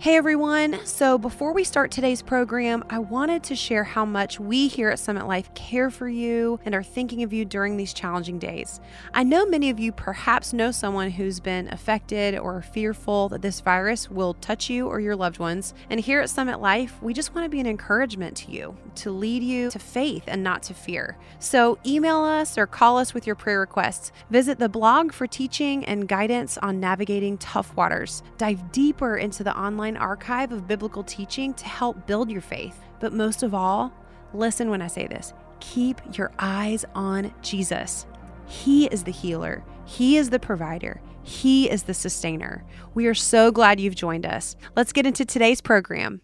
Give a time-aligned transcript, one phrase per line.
[0.00, 0.78] Hey everyone.
[0.86, 4.98] So, before we start today's program, I wanted to share how much we here at
[4.98, 8.80] Summit Life care for you and are thinking of you during these challenging days.
[9.12, 13.60] I know many of you perhaps know someone who's been affected or fearful that this
[13.60, 15.74] virus will touch you or your loved ones.
[15.90, 19.10] And here at Summit Life, we just want to be an encouragement to you, to
[19.10, 21.18] lead you to faith and not to fear.
[21.40, 24.12] So, email us or call us with your prayer requests.
[24.30, 28.22] Visit the blog for teaching and guidance on navigating tough waters.
[28.38, 32.78] Dive deeper into the online archive of biblical teaching to help build your faith.
[33.00, 33.92] But most of all,
[34.32, 38.06] listen when I say this keep your eyes on Jesus.
[38.46, 42.64] He is the healer, He is the provider, He is the sustainer.
[42.94, 44.56] We are so glad you've joined us.
[44.76, 46.20] Let's get into today's program.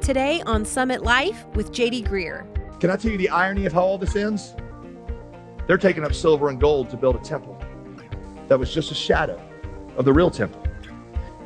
[0.00, 2.46] Today on Summit Life with JD Greear.
[2.80, 4.54] Can I tell you the irony of how all this ends?
[5.66, 7.60] They're taking up silver and gold to build a temple
[8.48, 9.40] that was just a shadow
[9.96, 10.59] of the real temple.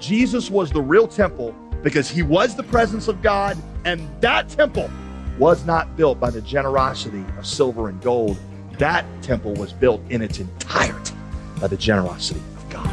[0.00, 4.90] Jesus was the real temple because he was the presence of God, and that temple
[5.38, 8.36] was not built by the generosity of silver and gold.
[8.78, 11.14] That temple was built in its entirety
[11.60, 12.86] by the generosity of God.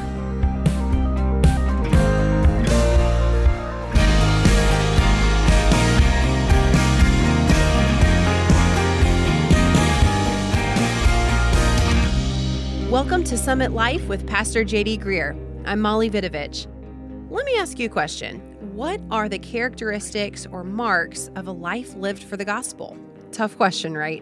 [12.92, 15.36] Welcome to Summit Life with Pastor JD Greear.
[15.66, 16.68] I'm Molly Vidovich.
[17.32, 18.42] Let me ask you a question.
[18.76, 22.98] What are the characteristics or marks of a life lived for the gospel?
[23.32, 24.22] Tough question, right?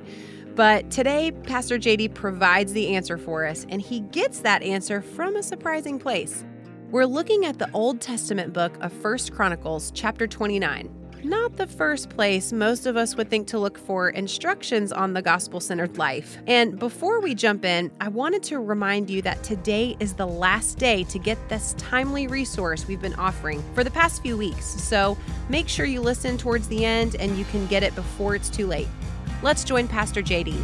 [0.54, 5.38] But today, Pastor JD provides the answer for us, and he gets that answer from
[5.38, 6.46] a surprising place.
[6.92, 12.10] We're looking at the Old Testament book of First Chronicles, chapter 29 not the first
[12.10, 16.38] place most of us would think to look for instructions on the gospel centered life.
[16.48, 20.78] And before we jump in, I wanted to remind you that today is the last
[20.78, 24.66] day to get this timely resource we've been offering for the past few weeks.
[24.66, 25.18] So
[25.50, 28.68] make sure you listen towards the end and you can get it before it's too
[28.68, 28.88] late.
[29.42, 30.64] Let's join Pastor JD.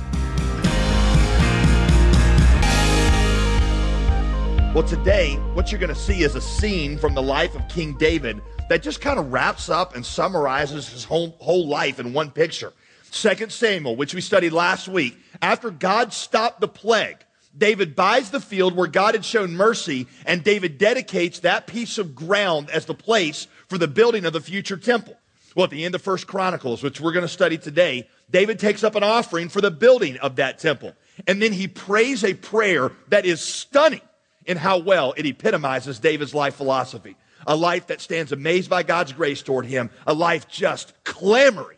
[4.74, 7.94] Well, today, what you're going to see is a scene from the life of King
[7.94, 12.32] David that just kind of wraps up and summarizes his whole, whole life in one
[12.32, 12.74] picture.
[13.04, 17.18] Second Samuel, which we studied last week, after God stopped the plague,
[17.58, 22.16] David buys the field where God had shown mercy, and David dedicates that piece of
[22.16, 25.18] ground as the place for the building of the future temple.
[25.56, 28.84] Well, at the end of First Chronicles, which we're going to study today, David takes
[28.84, 30.94] up an offering for the building of that temple.
[31.28, 34.02] And then he prays a prayer that is stunning
[34.46, 39.14] in how well it epitomizes David's life philosophy a life that stands amazed by God's
[39.14, 41.78] grace toward him, a life just clamoring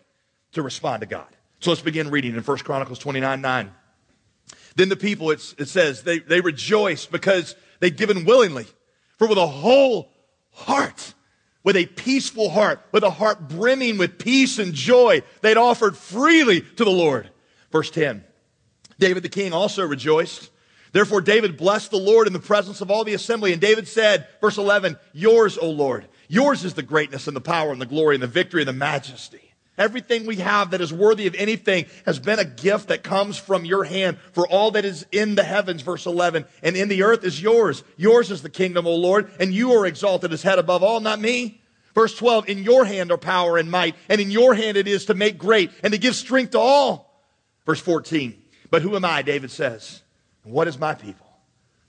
[0.53, 1.27] to respond to God.
[1.59, 3.71] So let's begin reading in 1 Chronicles 29 9.
[4.75, 8.67] Then the people, it says, they, they rejoiced because they'd given willingly.
[9.17, 10.11] For with a whole
[10.51, 11.15] heart,
[11.63, 16.61] with a peaceful heart, with a heart brimming with peace and joy, they'd offered freely
[16.61, 17.29] to the Lord.
[17.71, 18.23] Verse 10
[18.99, 20.49] David the king also rejoiced
[20.91, 23.51] Therefore, David blessed the Lord in the presence of all the assembly.
[23.51, 27.71] And David said, verse 11, Yours, O Lord, yours is the greatness and the power
[27.71, 29.47] and the glory and the victory and the majesty.
[29.77, 33.63] Everything we have that is worthy of anything has been a gift that comes from
[33.63, 37.23] your hand for all that is in the heavens, verse 11, and in the earth
[37.23, 37.83] is yours.
[37.95, 41.21] Yours is the kingdom, O Lord, and you are exalted as head above all, not
[41.21, 41.61] me.
[41.93, 45.05] Verse 12, in your hand are power and might, and in your hand it is
[45.05, 47.23] to make great and to give strength to all.
[47.65, 48.35] Verse 14,
[48.71, 50.01] but who am I, David says?
[50.47, 51.27] What is my people?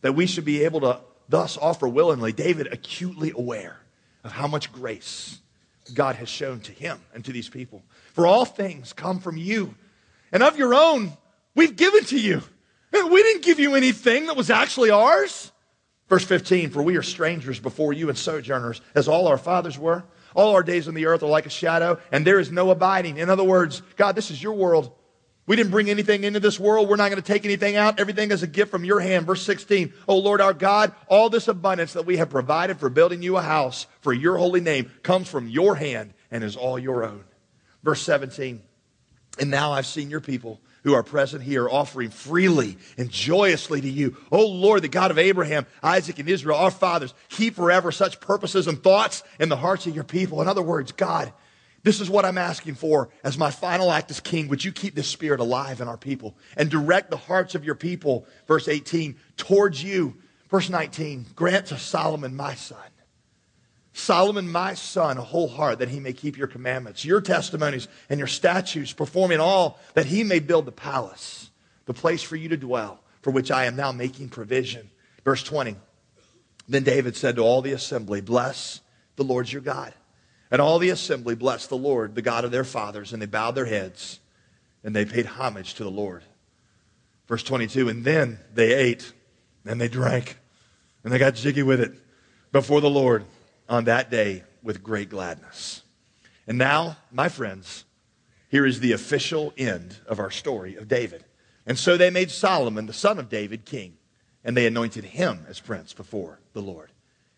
[0.03, 2.33] That we should be able to thus offer willingly.
[2.33, 3.79] David acutely aware
[4.25, 5.39] of how much grace
[5.95, 7.83] God has shown to him and to these people.
[8.13, 9.75] For all things come from you,
[10.33, 11.13] and of your own
[11.55, 12.43] we've given to you.
[12.93, 15.53] We didn't give you anything that was actually ours.
[16.09, 20.05] Verse 15, for we are strangers before you and sojourners, as all our fathers were.
[20.35, 23.19] All our days on the earth are like a shadow, and there is no abiding.
[23.19, 24.91] In other words, God, this is your world.
[25.49, 26.91] We didn't bring anything into this world.
[26.91, 27.99] We're not going to take anything out.
[27.99, 29.27] Everything is a gift from your hand.
[29.27, 29.95] Verse 16.
[30.07, 33.43] Oh Lord our God, all this abundance that we have provided for building you a
[33.43, 37.25] house for your holy name comes from your hand and is all your own.
[37.83, 38.61] Verse 17.
[39.41, 43.89] And now I've seen your people who are present here offering freely and joyously to
[43.89, 44.19] you.
[44.31, 48.67] Oh Lord, the God of Abraham, Isaac, and Israel, our fathers, keep forever such purposes
[48.67, 50.43] and thoughts in the hearts of your people.
[50.43, 51.33] In other words, God,
[51.89, 54.49] this is what I'm asking for as my final act as king.
[54.49, 57.77] Would you keep this spirit alive in our people and direct the hearts of your
[57.77, 60.15] people, verse 18, towards you?
[60.51, 62.77] Verse 19, grant to Solomon, my son,
[63.95, 68.19] Solomon, my son, a whole heart that he may keep your commandments, your testimonies, and
[68.19, 71.49] your statutes, performing all that he may build the palace,
[71.87, 74.91] the place for you to dwell, for which I am now making provision.
[75.25, 75.75] Verse 20,
[76.69, 78.83] then David said to all the assembly, Bless
[79.17, 79.95] the Lord's your God.
[80.51, 83.55] And all the assembly blessed the Lord, the God of their fathers, and they bowed
[83.55, 84.21] their heads
[84.83, 86.23] and they paid homage to the Lord.
[87.27, 89.13] Verse 22 And then they ate
[89.65, 90.39] and they drank
[91.05, 91.93] and they got jiggy with it
[92.53, 93.25] before the Lord
[93.69, 95.83] on that day with great gladness.
[96.47, 97.85] And now, my friends,
[98.51, 101.25] here is the official end of our story of David.
[101.67, 103.99] And so they made Solomon, the son of David, king,
[104.43, 106.91] and they anointed him as prince before the Lord.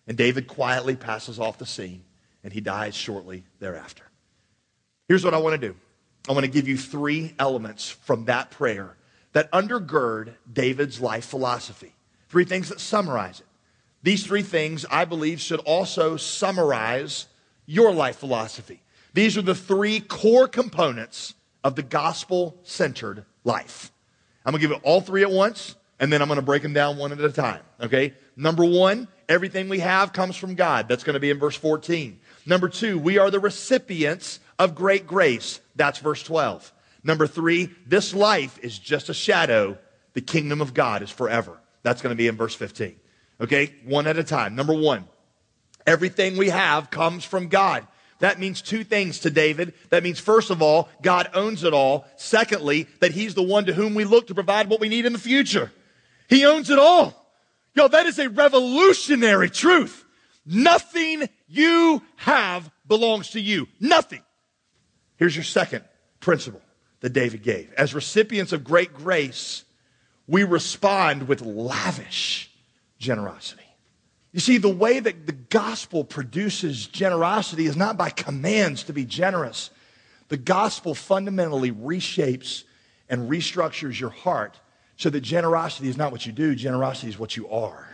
[0.07, 2.05] And David quietly passes off the scene,
[2.43, 4.05] and he dies shortly thereafter.
[5.09, 5.75] Here's what I want to do
[6.29, 8.97] I want to give you three elements from that prayer
[9.33, 11.95] that undergird David's life philosophy.
[12.29, 13.47] Three things that summarize it.
[14.03, 17.27] These three things, I believe, should also summarize
[17.67, 18.83] your life philosophy.
[19.13, 23.93] These are the three core components of the gospel centered life.
[24.45, 26.63] I'm going to give it all three at once, and then I'm going to break
[26.63, 27.63] them down one at a time.
[27.81, 28.15] Okay?
[28.37, 30.89] Number one, everything we have comes from God.
[30.89, 32.19] That's going to be in verse 14.
[32.51, 35.61] Number two, we are the recipients of great grace.
[35.77, 36.73] That's verse 12.
[37.05, 39.79] Number three, this life is just a shadow.
[40.15, 41.61] The kingdom of God is forever.
[41.85, 42.97] That's going to be in verse 15.
[43.41, 43.73] Okay?
[43.85, 44.57] One at a time.
[44.57, 45.05] Number one,
[45.87, 47.87] everything we have comes from God.
[48.19, 49.73] That means two things to David.
[49.91, 52.05] That means, first of all, God owns it all.
[52.17, 55.13] Secondly, that he's the one to whom we look to provide what we need in
[55.13, 55.71] the future.
[56.29, 57.33] He owns it all.
[57.77, 60.00] Yo, that is a revolutionary truth.
[60.51, 63.69] Nothing you have belongs to you.
[63.79, 64.23] Nothing.
[65.17, 65.85] Here's your second
[66.19, 66.61] principle
[67.01, 67.73] that David gave.
[67.75, 69.65] As recipients of great grace,
[70.27, 72.51] we respond with lavish
[72.99, 73.63] generosity.
[74.33, 79.05] You see, the way that the gospel produces generosity is not by commands to be
[79.05, 79.71] generous.
[80.29, 82.65] The gospel fundamentally reshapes
[83.09, 84.61] and restructures your heart
[84.97, 87.90] so that generosity is not what you do, generosity is what you are.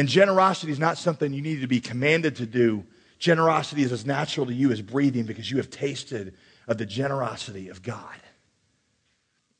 [0.00, 2.86] And generosity is not something you need to be commanded to do.
[3.18, 7.68] Generosity is as natural to you as breathing because you have tasted of the generosity
[7.68, 8.16] of God.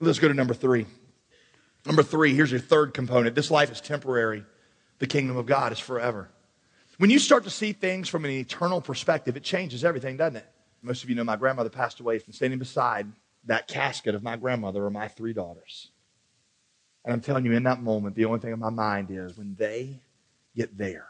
[0.01, 0.87] Let's go to number three.
[1.85, 3.35] Number three, here's your third component.
[3.35, 4.47] This life is temporary
[4.99, 6.31] the kingdom of God is forever.
[6.97, 10.47] When you start to see things from an eternal perspective, it changes everything, doesn't it?
[10.81, 13.13] Most of you know my grandmother passed away, from standing beside
[13.45, 15.91] that casket of my grandmother are my three daughters.
[17.05, 19.55] And I'm telling you, in that moment, the only thing in my mind is when
[19.59, 20.01] they
[20.55, 21.07] get there,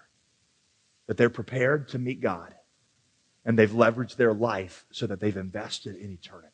[1.07, 2.55] that they're prepared to meet God
[3.45, 6.49] and they've leveraged their life so that they've invested in eternity.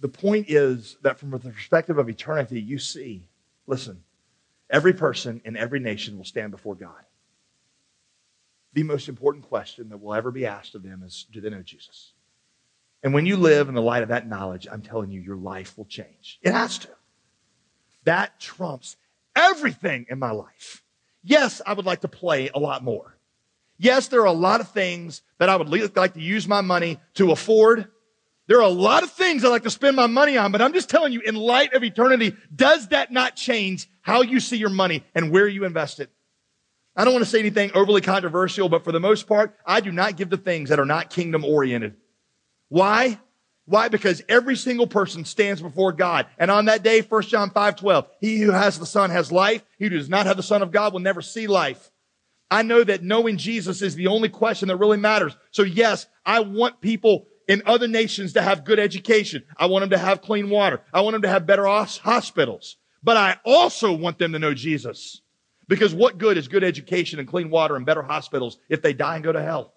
[0.00, 3.26] The point is that from the perspective of eternity, you see,
[3.66, 4.02] listen,
[4.68, 7.04] Every person in every nation will stand before God.
[8.72, 11.62] The most important question that will ever be asked of them is do they know
[11.62, 12.12] Jesus?
[13.02, 15.78] And when you live in the light of that knowledge, I'm telling you, your life
[15.78, 16.38] will change.
[16.42, 16.88] It has to.
[18.04, 18.96] That trumps
[19.36, 20.82] everything in my life.
[21.26, 23.18] Yes, I would like to play a lot more.
[23.76, 26.98] Yes, there are a lot of things that I would like to use my money
[27.14, 27.88] to afford
[28.46, 30.72] there are a lot of things I like to spend my money on, but I'm
[30.72, 34.70] just telling you, in light of eternity, does that not change how you see your
[34.70, 36.10] money and where you invest it?
[36.94, 39.90] I don't want to say anything overly controversial, but for the most part, I do
[39.90, 41.96] not give to things that are not kingdom oriented.
[42.68, 43.18] Why?
[43.66, 43.88] Why?
[43.88, 46.26] Because every single person stands before God.
[46.38, 49.62] And on that day, 1 John 5, 12, he who has the Son has life.
[49.78, 51.90] He who does not have the Son of God will never see life.
[52.48, 55.36] I know that knowing Jesus is the only question that really matters.
[55.50, 59.42] So yes, I want people in other nations to have good education.
[59.56, 60.80] I want them to have clean water.
[60.92, 62.76] I want them to have better hospitals.
[63.02, 65.22] But I also want them to know Jesus.
[65.68, 69.16] Because what good is good education and clean water and better hospitals if they die
[69.16, 69.72] and go to hell?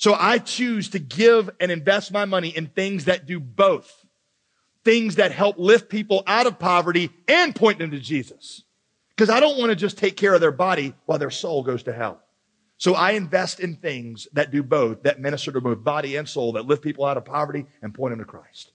[0.00, 4.06] So I choose to give and invest my money in things that do both.
[4.82, 8.62] Things that help lift people out of poverty and point them to Jesus.
[9.10, 11.82] Because I don't want to just take care of their body while their soul goes
[11.82, 12.18] to hell.
[12.78, 16.52] So I invest in things that do both, that minister to both body and soul,
[16.52, 18.72] that lift people out of poverty and point them to Christ.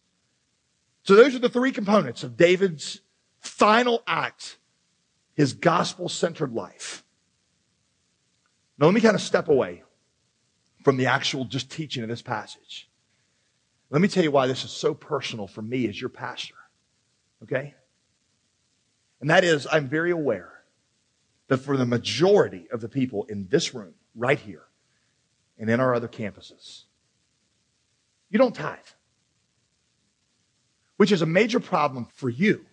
[1.01, 3.01] So those are the three components of David's
[3.39, 4.59] final act,
[5.33, 7.03] his gospel centered life.
[8.77, 9.81] Now let me kind of step away
[10.85, 12.87] from the actual just teaching of this passage.
[13.89, 16.53] Let me tell you why this is so personal for me as your pastor.
[17.41, 17.73] Okay?
[19.19, 20.61] And that is, I'm very aware
[21.47, 24.61] that for the majority of the people in this room, right here,
[25.57, 26.83] and in our other campuses,
[28.29, 28.77] you don't tithe,
[30.97, 32.63] which is a major problem for you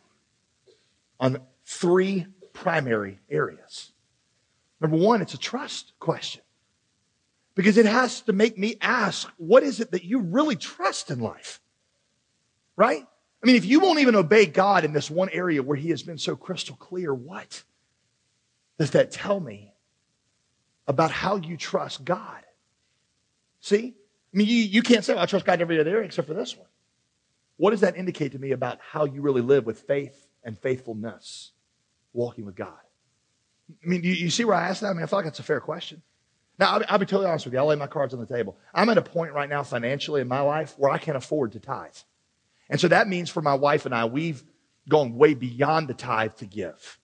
[1.18, 3.92] on three primary areas.
[4.82, 6.42] Number one, it's a trust question
[7.54, 11.20] because it has to make me ask, what is it that you really trust in
[11.20, 11.60] life?
[12.76, 13.06] Right?
[13.42, 16.02] I mean, if you won't even obey God in this one area where He has
[16.02, 17.62] been so crystal clear, what?
[18.82, 19.72] does that tell me
[20.88, 22.42] about how you trust God.
[23.60, 23.94] See?
[24.34, 26.26] I mean, you, you can't say, well, I trust God in every other area except
[26.26, 26.66] for this one.
[27.58, 31.52] What does that indicate to me about how you really live with faith and faithfulness,
[32.12, 32.72] walking with God?
[33.70, 34.88] I mean, you, you see where I asked that?
[34.88, 36.02] I mean, I feel like that's a fair question.
[36.58, 37.60] Now, I'll, I'll be totally honest with you.
[37.60, 38.56] I'll lay my cards on the table.
[38.74, 41.60] I'm at a point right now financially in my life where I can't afford to
[41.60, 41.96] tithe.
[42.68, 44.42] And so that means for my wife and I, we've
[44.88, 46.98] gone way beyond the tithe to give.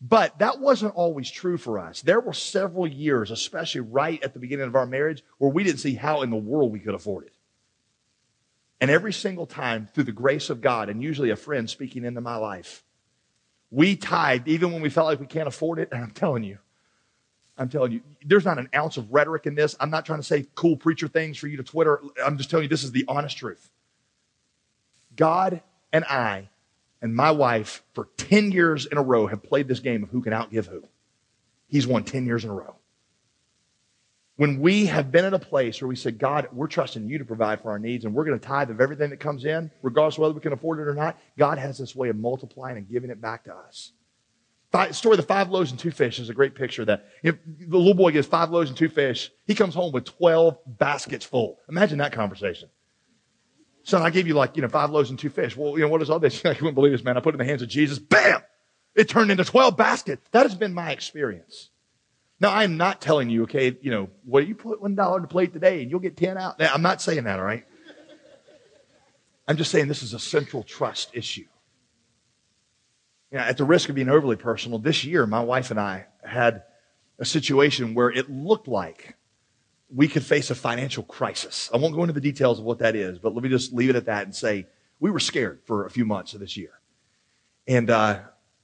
[0.00, 2.02] But that wasn't always true for us.
[2.02, 5.80] There were several years, especially right at the beginning of our marriage, where we didn't
[5.80, 7.32] see how in the world we could afford it.
[8.80, 12.20] And every single time, through the grace of God, and usually a friend speaking into
[12.20, 12.84] my life,
[13.70, 15.88] we tithed even when we felt like we can't afford it.
[15.92, 16.58] And I'm telling you,
[17.58, 19.74] I'm telling you, there's not an ounce of rhetoric in this.
[19.80, 22.00] I'm not trying to say cool preacher things for you to Twitter.
[22.24, 23.70] I'm just telling you, this is the honest truth.
[25.16, 26.50] God and I
[27.00, 30.22] and my wife, for 10 years in a row, have played this game of who
[30.22, 30.82] can outgive who.
[31.68, 32.76] He's won 10 years in a row.
[34.36, 37.24] When we have been at a place where we said, God, we're trusting you to
[37.24, 40.16] provide for our needs and we're going to tithe of everything that comes in, regardless
[40.16, 42.88] of whether we can afford it or not, God has this way of multiplying and
[42.88, 43.92] giving it back to us.
[44.72, 47.06] The story of the five loaves and two fish is a great picture of that.
[47.22, 50.58] If the little boy gets five loaves and two fish, he comes home with 12
[50.66, 51.58] baskets full.
[51.68, 52.68] Imagine that conversation.
[53.84, 55.56] Son, I gave you like, you know, five loaves and two fish.
[55.56, 56.42] Well, you know, what is all this?
[56.44, 57.16] you wouldn't believe this, man.
[57.16, 57.98] I put it in the hands of Jesus.
[57.98, 58.42] Bam!
[58.96, 60.26] It turned into 12 baskets.
[60.32, 61.70] That has been my experience.
[62.40, 65.28] Now, I'm not telling you, okay, you know, well, you put one dollar on the
[65.28, 66.58] plate today and you'll get 10 out.
[66.58, 67.64] Now, I'm not saying that, all right?
[69.48, 71.46] I'm just saying this is a central trust issue.
[73.30, 76.06] You know, at the risk of being overly personal, this year, my wife and I
[76.24, 76.62] had
[77.18, 79.16] a situation where it looked like
[79.92, 81.70] we could face a financial crisis.
[81.72, 83.90] I won't go into the details of what that is, but let me just leave
[83.90, 84.66] it at that and say
[85.00, 86.80] we were scared for a few months of this year.
[87.66, 88.20] And uh,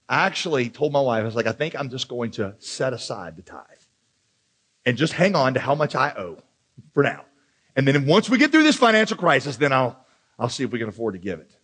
[0.09, 2.93] I actually told my wife, I was like, I think I'm just going to set
[2.93, 3.65] aside the tithe
[4.85, 6.39] and just hang on to how much I owe
[6.93, 7.25] for now.
[7.77, 10.05] And then once we get through this financial crisis, then I'll,
[10.39, 11.57] I'll see if we can afford to give it.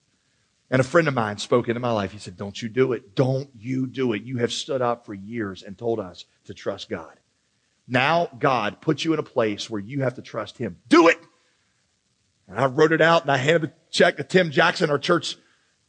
[0.70, 2.12] And a friend of mine spoke into my life.
[2.12, 3.14] He said, Don't you do it.
[3.14, 4.22] Don't you do it.
[4.22, 7.18] You have stood up for years and told us to trust God.
[7.86, 10.76] Now God puts you in a place where you have to trust Him.
[10.88, 11.18] Do it!
[12.46, 15.36] And I wrote it out and I handed the check to Tim Jackson, our church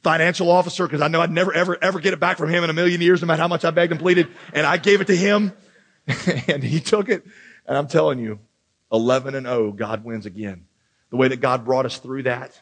[0.04, 2.70] financial officer, because I know I'd never, ever, ever get it back from him in
[2.70, 4.28] a million years, no matter how much I begged and pleaded.
[4.54, 5.54] And I gave it to him
[6.48, 7.26] and he took it.
[7.66, 8.40] And I'm telling you,
[8.92, 10.66] 11 and 0, God wins again.
[11.12, 12.60] The way that God brought us through that,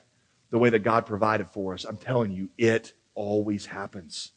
[0.49, 4.31] the way that God provided for us, I'm telling you, it always happens.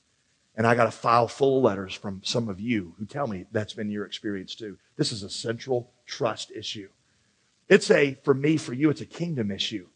[0.57, 3.47] And I got a file full of letters from some of you who tell me
[3.53, 4.77] that's been your experience too.
[4.97, 6.89] This is a central trust issue.
[7.69, 9.87] It's a, for me, for you, it's a kingdom issue.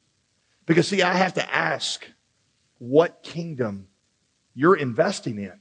[0.65, 2.07] Because see, I have to ask
[2.79, 3.89] what kingdom
[4.55, 5.61] you're investing in.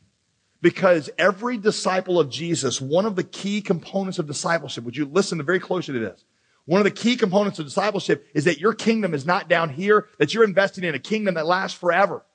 [0.62, 5.44] Because every disciple of Jesus, one of the key components of discipleship, would you listen
[5.44, 6.24] very closely to this?
[6.66, 10.08] One of the key components of discipleship is that your kingdom is not down here,
[10.18, 12.26] that you're investing in a kingdom that lasts forever.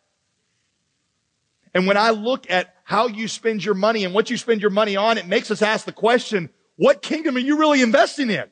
[1.74, 4.70] And when I look at how you spend your money and what you spend your
[4.70, 8.44] money on, it makes us ask the question, what kingdom are you really investing in?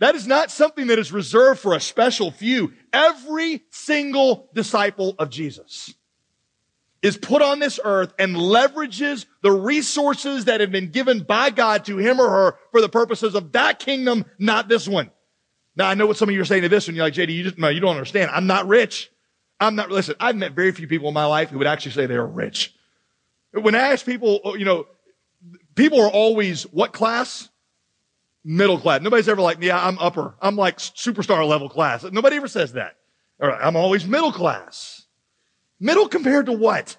[0.00, 2.72] That is not something that is reserved for a special few.
[2.92, 5.94] Every single disciple of Jesus
[7.04, 11.84] is put on this earth and leverages the resources that have been given by God
[11.84, 15.10] to him or her for the purposes of that kingdom, not this one.
[15.76, 16.96] Now, I know what some of you are saying to this one.
[16.96, 18.30] You're like, JD, you just, no, you don't understand.
[18.32, 19.10] I'm not rich.
[19.60, 22.06] I'm not, listen, I've met very few people in my life who would actually say
[22.06, 22.74] they are rich.
[23.52, 24.86] When I ask people, oh, you know,
[25.74, 27.50] people are always what class?
[28.44, 29.02] Middle class.
[29.02, 30.36] Nobody's ever like, yeah, I'm upper.
[30.40, 32.02] I'm like superstar level class.
[32.02, 32.96] Nobody ever says that.
[33.42, 35.03] All right, I'm always middle class.
[35.80, 36.96] Middle compared to what?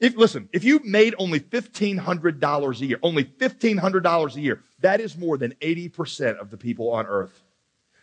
[0.00, 5.16] If, listen, if you made only $1,500 a year, only $1,500 a year, that is
[5.16, 7.42] more than 80% of the people on earth.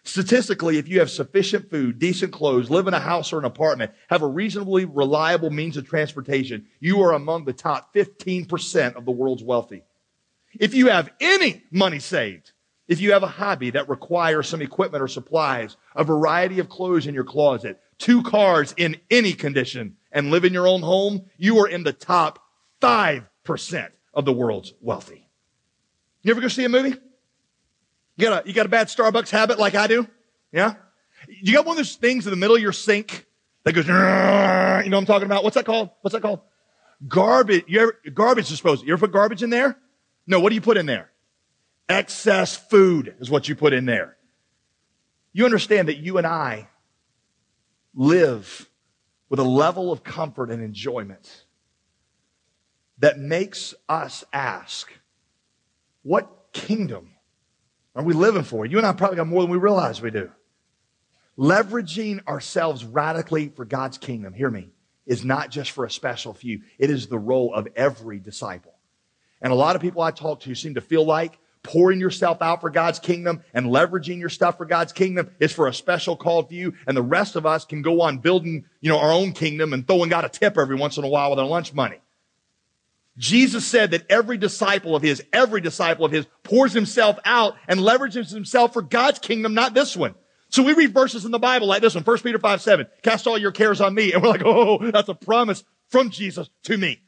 [0.04, 3.92] Statistically, if you have sufficient food, decent clothes, live in a house or an apartment,
[4.08, 9.12] have a reasonably reliable means of transportation, you are among the top 15% of the
[9.12, 9.84] world's wealthy.
[10.60, 12.52] If you have any money saved,
[12.88, 17.08] if you have a hobby that requires some equipment or supplies, a variety of clothes
[17.08, 21.60] in your closet, two cars in any condition, and live in your own home, you
[21.60, 22.40] are in the top
[22.82, 25.28] 5% of the world's wealthy.
[26.24, 26.96] You ever go see a movie?
[28.18, 30.08] You got a, you got a bad Starbucks habit like I do?
[30.54, 30.76] Yeah?
[31.28, 33.26] You got one of those things in the middle of your sink
[33.66, 35.44] that goes, you know what I'm talking about?
[35.44, 35.90] What's that called?
[36.02, 36.40] What's that called?
[37.08, 37.66] Garbage.
[37.68, 38.86] You ever, garbage disposal.
[38.86, 39.78] You ever put garbage in there?
[40.26, 41.12] No, what do you put in there?
[41.90, 44.16] Excess food is what you put in there.
[45.34, 46.70] You understand that you and I
[47.96, 48.70] live
[49.30, 51.46] with a level of comfort and enjoyment
[53.00, 54.92] that makes us ask,
[56.04, 57.12] what kingdom
[57.96, 58.66] are we living for?
[58.66, 60.32] You and I probably got more than we realize we do.
[61.38, 64.70] Leveraging ourselves radically for God's kingdom, hear me,
[65.06, 66.62] is not just for a special few.
[66.80, 68.74] It is the role of every disciple.
[69.42, 72.62] And a lot of people I talk to seem to feel like pouring yourself out
[72.62, 76.50] for God's kingdom and leveraging your stuff for God's kingdom is for a special called
[76.50, 76.74] few.
[76.88, 79.86] And the rest of us can go on building, you know, our own kingdom and
[79.86, 82.00] throwing God a tip every once in a while with our lunch money.
[83.18, 87.80] Jesus said that every disciple of his, every disciple of his pours himself out and
[87.80, 90.16] leverages himself for God's kingdom, not this one.
[90.50, 93.26] So we read verses in the Bible like this one, 1 Peter 5, 7, cast
[93.26, 94.14] all your cares on me.
[94.14, 97.02] And we're like, oh, that's a promise from Jesus to me.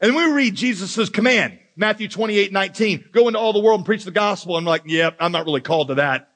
[0.00, 4.04] And we read Jesus' command, Matthew 28, 19, go into all the world and preach
[4.04, 4.56] the gospel.
[4.56, 6.30] I'm like, yep, I'm not really called to that.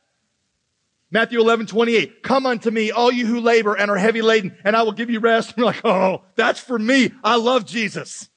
[1.11, 4.77] Matthew 11, 28, come unto me, all you who labor and are heavy laden, and
[4.77, 5.55] I will give you rest.
[5.57, 7.13] We're like, oh, that's for me.
[7.25, 8.29] I love Jesus.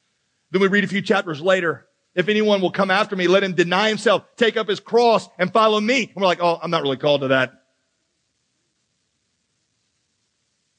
[0.51, 1.87] Then we read a few chapters later.
[2.15, 5.51] If anyone will come after me, let him deny himself, take up his cross and
[5.51, 6.03] follow me.
[6.03, 7.53] And we're like, oh, I'm not really called to that.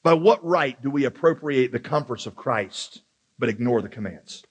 [0.03, 3.01] By what right do we appropriate the comforts of Christ
[3.39, 4.43] but ignore the commands?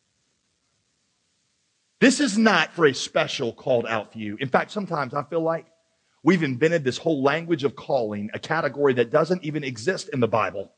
[2.01, 4.37] This is not for a special called out few.
[4.41, 5.67] In fact, sometimes I feel like
[6.25, 10.27] we've invented this whole language of calling, a category that doesn't even exist in the
[10.27, 10.73] Bible.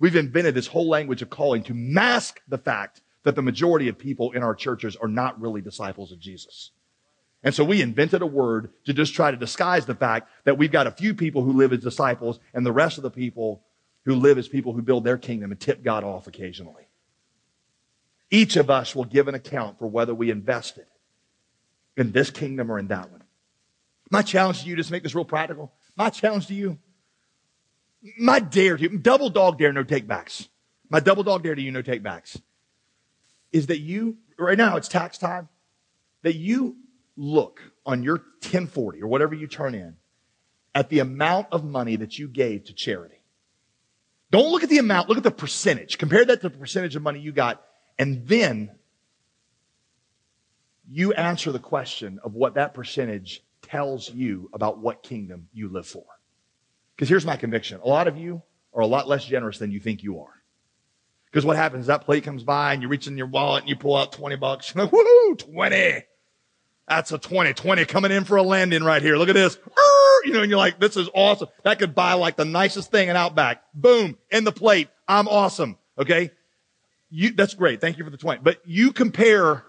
[0.00, 3.98] We've invented this whole language of calling to mask the fact that the majority of
[3.98, 6.72] people in our churches are not really disciples of Jesus.
[7.42, 10.72] And so we invented a word to just try to disguise the fact that we've
[10.72, 13.62] got a few people who live as disciples and the rest of the people
[14.04, 16.89] who live as people who build their kingdom and tip God off occasionally.
[18.30, 20.86] Each of us will give an account for whether we invested
[21.96, 23.24] in this kingdom or in that one.
[24.10, 26.78] My challenge to you, just make this real practical, my challenge to you,
[28.18, 30.48] my dare to you, double dog dare, no take backs.
[30.88, 32.40] My double dog dare to you, no take backs
[33.52, 35.48] is that you, right now it's tax time,
[36.22, 36.76] that you
[37.16, 39.96] look on your 1040 or whatever you turn in
[40.74, 43.16] at the amount of money that you gave to charity.
[44.30, 45.98] Don't look at the amount, look at the percentage.
[45.98, 47.62] Compare that to the percentage of money you got,
[48.00, 48.70] and then
[50.90, 55.86] you answer the question of what that percentage tells you about what kingdom you live
[55.86, 56.06] for.
[56.96, 59.80] Because here's my conviction a lot of you are a lot less generous than you
[59.80, 60.32] think you are.
[61.26, 63.76] Because what happens, that plate comes by and you reach in your wallet and you
[63.76, 64.74] pull out 20 bucks.
[64.74, 66.02] You're like, woohoo, 20.
[66.88, 67.52] That's a 20.
[67.52, 69.18] 20 coming in for a landing right here.
[69.18, 69.58] Look at this.
[70.24, 71.48] You know, and you're like, this is awesome.
[71.64, 73.62] That could buy like the nicest thing in Outback.
[73.74, 74.88] Boom, in the plate.
[75.06, 75.78] I'm awesome.
[75.98, 76.30] Okay.
[77.10, 77.80] You, that's great.
[77.80, 78.40] Thank you for the 20.
[78.42, 79.64] But you compare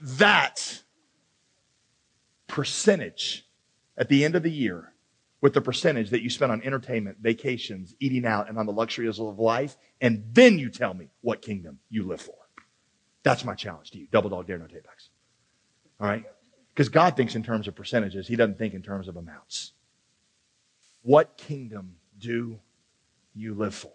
[0.00, 0.82] that
[2.46, 3.46] percentage
[3.96, 4.92] at the end of the year
[5.40, 9.18] with the percentage that you spend on entertainment, vacations, eating out, and on the luxuries
[9.18, 12.34] of life, and then you tell me what kingdom you live for.
[13.22, 14.06] That's my challenge to you.
[14.10, 15.08] Double dog dare, no takebacks.
[16.00, 16.24] All right?
[16.74, 19.72] Because God thinks in terms of percentages, He doesn't think in terms of amounts.
[21.02, 22.58] What kingdom do
[23.34, 23.92] you live for?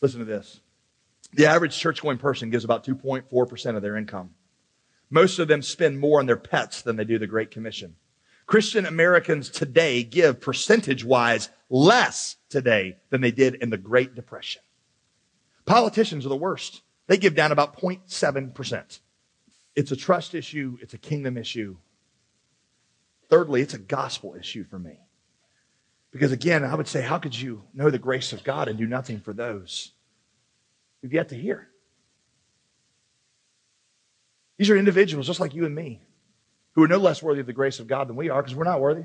[0.00, 0.60] Listen to this.
[1.34, 4.30] The average church going person gives about 2.4% of their income.
[5.10, 7.96] Most of them spend more on their pets than they do the Great Commission.
[8.46, 14.62] Christian Americans today give percentage wise less today than they did in the Great Depression.
[15.66, 16.82] Politicians are the worst.
[17.08, 19.00] They give down about 0.7%.
[19.74, 21.78] It's a trust issue, it's a kingdom issue.
[23.28, 25.00] Thirdly, it's a gospel issue for me.
[26.12, 28.86] Because again, I would say, how could you know the grace of God and do
[28.86, 29.93] nothing for those
[31.04, 31.68] who've yet to hear?
[34.56, 36.00] These are individuals just like you and me
[36.72, 38.64] who are no less worthy of the grace of God than we are because we're
[38.64, 39.04] not worthy.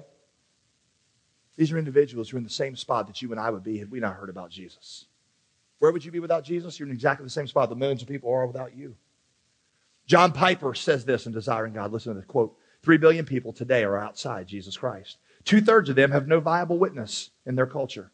[1.57, 3.79] These are individuals who are in the same spot that you and I would be
[3.79, 5.07] had we not heard about Jesus.
[5.79, 6.79] Where would you be without Jesus?
[6.79, 8.95] You're in exactly the same spot that millions of people are without you.
[10.05, 11.91] John Piper says this in Desiring God.
[11.91, 12.55] Listen to this quote.
[12.81, 15.17] Three billion people today are outside Jesus Christ.
[15.43, 18.13] Two thirds of them have no viable witness in their culture.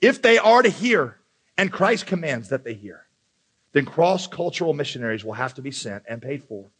[0.00, 1.18] If they are to hear,
[1.58, 3.05] and Christ commands that they hear,
[3.76, 6.70] then cross cultural missionaries will have to be sent and paid for.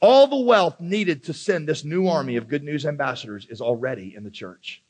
[0.00, 4.14] All the wealth needed to send this new army of good news ambassadors is already
[4.16, 4.82] in the church.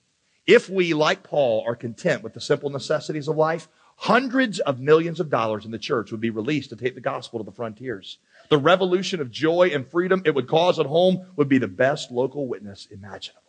[0.47, 5.19] If we, like Paul, are content with the simple necessities of life, hundreds of millions
[5.19, 8.19] of dollars in the church would be released to take the gospel to the frontiers.
[8.49, 12.13] The revolution of joy and freedom it would cause at home would be the best
[12.13, 13.43] local witness imaginable.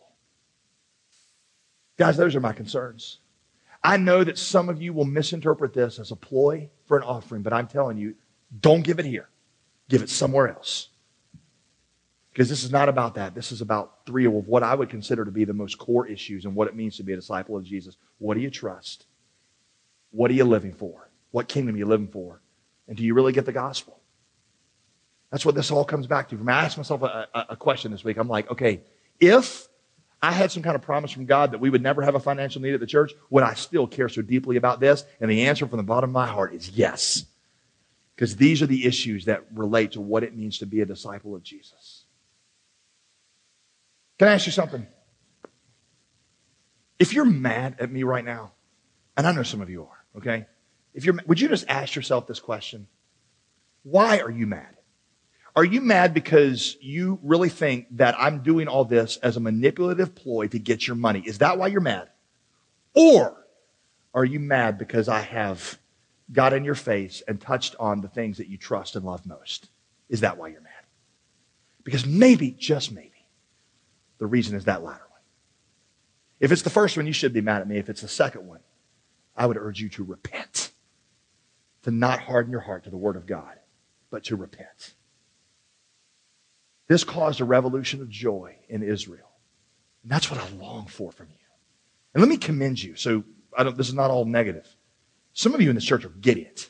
[1.98, 3.18] Guys, those are my concerns.
[3.84, 7.42] I know that some of you will misinterpret this as a ploy for an offering,
[7.42, 8.14] but I'm telling you,
[8.60, 9.28] don't give it here.
[9.88, 10.88] Give it somewhere else.
[12.32, 13.34] Because this is not about that.
[13.34, 16.44] This is about three of what I would consider to be the most core issues
[16.44, 17.96] and what it means to be a disciple of Jesus.
[18.18, 19.06] What do you trust?
[20.12, 21.10] What are you living for?
[21.30, 22.40] What kingdom are you living for?
[22.88, 23.98] And do you really get the gospel?
[25.30, 26.44] That's what this all comes back to.
[26.46, 28.82] I asked myself a, a, a question this week, I'm like, okay,
[29.18, 29.66] if
[30.22, 32.62] I had some kind of promise from God that we would never have a financial
[32.62, 35.04] need at the church, would I still care so deeply about this?
[35.20, 37.24] And the answer from the bottom of my heart is yes.
[38.14, 41.34] Because these are the issues that relate to what it means to be a disciple
[41.34, 42.04] of Jesus.
[44.18, 44.86] Can I ask you something?
[47.00, 48.52] If you're mad at me right now,
[49.16, 50.46] and I know some of you are, okay?
[50.94, 52.86] If you're, would you just ask yourself this question?
[53.82, 54.76] Why are you mad?
[55.54, 60.14] Are you mad because you really think that I'm doing all this as a manipulative
[60.14, 61.22] ploy to get your money?
[61.26, 62.08] Is that why you're mad?
[62.94, 63.44] Or
[64.14, 65.78] are you mad because I have
[66.32, 69.68] got in your face and touched on the things that you trust and love most?
[70.08, 70.72] Is that why you're mad?
[71.84, 73.10] Because maybe, just maybe,
[74.18, 75.20] the reason is that latter one.
[76.40, 77.76] If it's the first one, you should be mad at me.
[77.76, 78.60] If it's the second one,
[79.36, 80.70] I would urge you to repent,
[81.82, 83.58] to not harden your heart to the Word of God,
[84.10, 84.94] but to repent.
[86.92, 89.30] This caused a revolution of joy in Israel.
[90.02, 91.46] And that's what I long for from you.
[92.12, 92.96] And let me commend you.
[92.96, 93.24] So
[93.74, 94.68] this is not all negative.
[95.32, 96.68] Some of you in this church are getting it.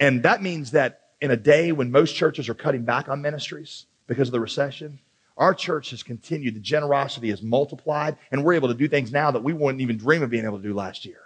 [0.00, 3.86] And that means that in a day when most churches are cutting back on ministries
[4.08, 4.98] because of the recession,
[5.36, 6.56] our church has continued.
[6.56, 9.98] The generosity has multiplied, and we're able to do things now that we wouldn't even
[9.98, 11.20] dream of being able to do last year.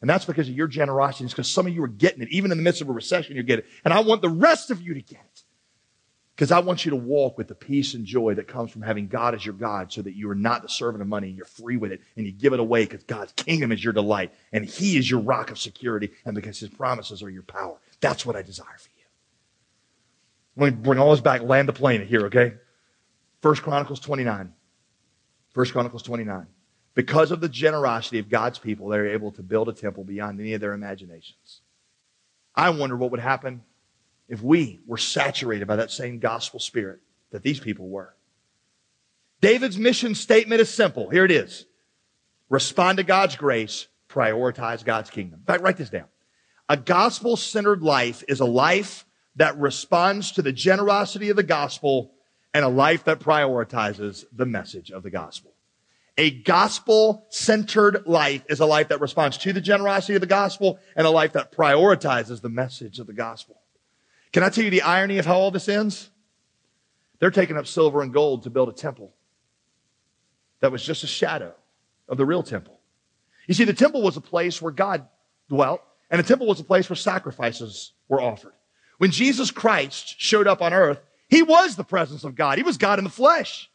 [0.00, 1.24] And that's because of your generosity.
[1.24, 2.30] It's because some of you are getting it.
[2.30, 3.70] Even in the midst of a recession, you're getting it.
[3.84, 5.42] And I want the rest of you to get it.
[6.40, 9.08] Because I want you to walk with the peace and joy that comes from having
[9.08, 11.44] God as your God so that you are not the servant of money and you're
[11.44, 14.64] free with it and you give it away because God's kingdom is your delight and
[14.64, 17.76] He is your rock of security and because His promises are your power.
[18.00, 19.04] That's what I desire for you.
[20.56, 22.54] Let me bring all this back, land the plane here, okay?
[23.42, 24.54] First Chronicles 29.
[25.52, 26.46] First Chronicles 29.
[26.94, 30.54] Because of the generosity of God's people, they're able to build a temple beyond any
[30.54, 31.60] of their imaginations.
[32.54, 33.62] I wonder what would happen
[34.30, 37.00] if we were saturated by that same gospel spirit
[37.32, 38.14] that these people were.
[39.40, 41.10] David's mission statement is simple.
[41.10, 41.66] Here it is.
[42.48, 45.40] Respond to God's grace, prioritize God's kingdom.
[45.40, 46.06] In fact, write this down.
[46.68, 49.04] A gospel centered life is a life
[49.36, 52.12] that responds to the generosity of the gospel
[52.54, 55.52] and a life that prioritizes the message of the gospel.
[56.18, 60.78] A gospel centered life is a life that responds to the generosity of the gospel
[60.94, 63.59] and a life that prioritizes the message of the gospel.
[64.32, 66.10] Can I tell you the irony of how all this ends?
[67.18, 69.12] They're taking up silver and gold to build a temple
[70.60, 71.54] that was just a shadow
[72.08, 72.78] of the real temple.
[73.46, 75.06] You see, the temple was a place where God
[75.48, 78.52] dwelt, and the temple was a place where sacrifices were offered.
[78.98, 82.58] When Jesus Christ showed up on earth, he was the presence of God.
[82.58, 83.70] He was God in the flesh.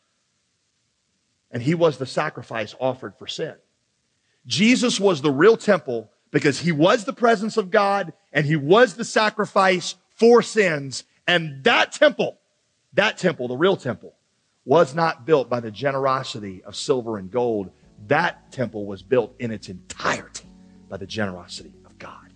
[1.51, 3.55] And he was the sacrifice offered for sin.
[4.45, 8.95] Jesus was the real temple because he was the presence of God and he was
[8.95, 11.04] the sacrifice for sins.
[11.28, 12.39] And that temple,
[12.93, 14.15] that temple, the real temple,
[14.65, 17.71] was not built by the generosity of silver and gold.
[18.08, 20.49] That temple was built in its entirety
[20.89, 22.34] by the generosity of God.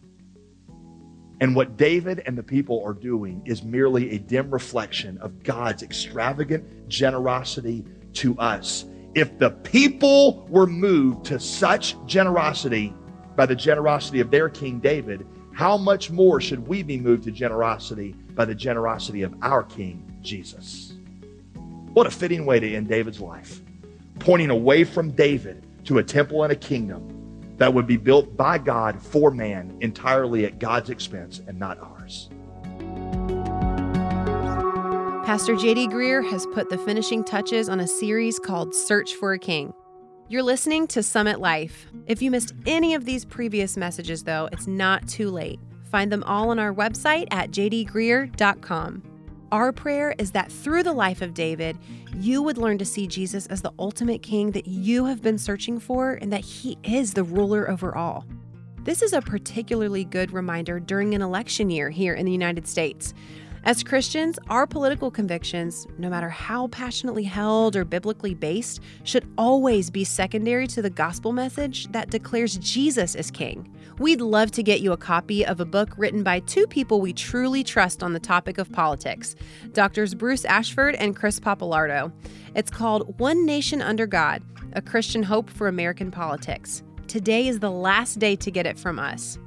[1.41, 5.83] And what David and the people are doing is merely a dim reflection of God's
[5.83, 8.85] extravagant generosity to us.
[9.15, 12.93] If the people were moved to such generosity
[13.35, 15.25] by the generosity of their King David,
[15.59, 20.09] how much more should we be moved to generosity by the generosity of our King,
[20.21, 20.93] Jesus?
[21.91, 23.61] What a fitting way to end David's life,
[24.19, 28.57] pointing away from David to a temple and a kingdom that would be built by
[28.57, 32.29] God for man entirely at God's expense and not ours.
[35.25, 39.39] Pastor JD Greear has put the finishing touches on a series called Search for a
[39.39, 39.73] King.
[40.31, 41.87] You're listening to Summit Life.
[42.05, 45.59] If you missed any of these previous messages, though, it's not too late.
[45.89, 49.01] Find them all on our website at jdgreear.com.
[49.51, 51.79] Our prayer is that through the life of David,
[52.15, 55.79] you would learn to see Jesus as the ultimate king that you have been searching
[55.79, 58.23] for and that he is the ruler over all.
[58.83, 63.15] This is a particularly good reminder during an election year here in the United States.
[63.65, 69.89] As Christians, our political convictions, no matter how passionately held or biblically based, should always
[69.89, 73.69] be secondary to the gospel message that declares Jesus as King.
[73.99, 77.11] We'd love to get you a copy of a book written by two people we
[77.11, 79.35] truly trust on the topic of politics
[79.73, 82.13] Doctors Bruce Ashford and Chris Pappalardo.
[82.55, 84.41] It's called One Nation Under God
[84.73, 86.81] A Christian Hope for American Politics.
[87.07, 89.37] Today is the last day to get it from us.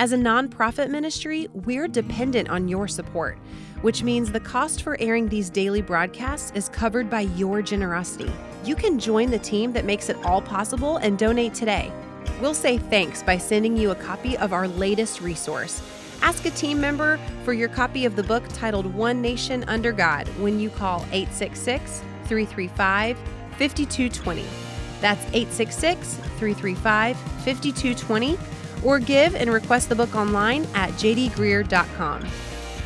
[0.00, 3.36] As a nonprofit ministry, we're dependent on your support,
[3.82, 8.32] which means the cost for airing these daily broadcasts is covered by your generosity.
[8.64, 11.92] You can join the team that makes it all possible and donate today.
[12.40, 15.82] We'll say thanks by sending you a copy of our latest resource
[16.22, 20.28] Ask a team member for your copy of the book titled One Nation Under God
[20.38, 23.18] when you call 866 335
[23.58, 24.44] 5220.
[25.00, 28.38] That's 866 335 5220
[28.84, 32.24] or give and request the book online at jdgreear.com.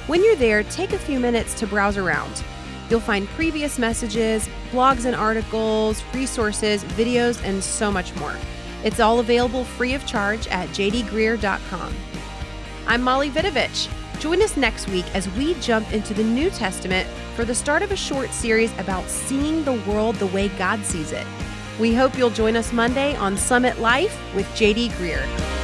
[0.07, 2.43] When you're there, take a few minutes to browse around.
[2.91, 8.37] You'll find previous messages, blogs and articles, resources, videos, and so much more.
[8.85, 11.95] It's all available free of charge at jdgreear.com.
[12.87, 13.89] I'm Molly Vidovich.
[14.21, 17.93] Join us next week as we jump into the New Testament for the start of
[17.93, 21.27] a short series about seeing the world the way God sees it.
[21.81, 25.64] We hope you'll join us Monday on Summit Life with JD Greear.